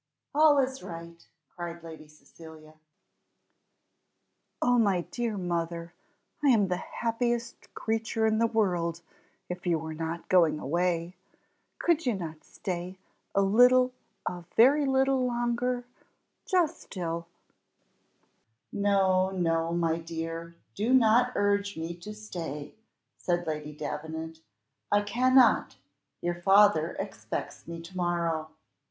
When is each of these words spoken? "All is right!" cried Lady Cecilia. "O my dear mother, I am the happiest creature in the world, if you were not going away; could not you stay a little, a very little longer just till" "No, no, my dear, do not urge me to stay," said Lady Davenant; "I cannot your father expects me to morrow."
"All 0.33 0.57
is 0.57 0.81
right!" 0.81 1.27
cried 1.55 1.83
Lady 1.83 2.07
Cecilia. 2.07 2.73
"O 4.59 4.79
my 4.79 5.01
dear 5.01 5.37
mother, 5.37 5.93
I 6.43 6.47
am 6.47 6.69
the 6.69 6.77
happiest 6.77 7.71
creature 7.75 8.25
in 8.25 8.39
the 8.39 8.47
world, 8.47 9.01
if 9.47 9.67
you 9.67 9.77
were 9.77 9.93
not 9.93 10.27
going 10.27 10.59
away; 10.59 11.15
could 11.77 12.03
not 12.07 12.07
you 12.07 12.35
stay 12.41 12.97
a 13.35 13.43
little, 13.43 13.91
a 14.27 14.43
very 14.55 14.87
little 14.87 15.23
longer 15.23 15.85
just 16.47 16.89
till" 16.89 17.27
"No, 18.71 19.29
no, 19.29 19.71
my 19.71 19.99
dear, 19.99 20.55
do 20.73 20.95
not 20.95 21.31
urge 21.35 21.77
me 21.77 21.93
to 21.97 22.11
stay," 22.15 22.73
said 23.19 23.45
Lady 23.45 23.71
Davenant; 23.71 24.39
"I 24.91 25.03
cannot 25.03 25.77
your 26.21 26.41
father 26.41 26.93
expects 26.93 27.67
me 27.67 27.79
to 27.83 27.95
morrow." 27.95 28.49